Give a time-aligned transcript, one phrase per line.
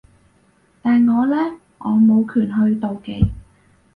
[0.81, 1.37] 但我呢？
[1.77, 3.23] 我冇權去妒忌